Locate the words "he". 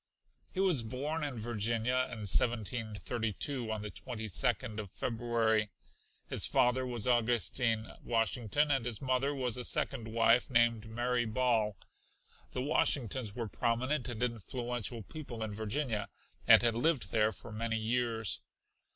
0.51-0.59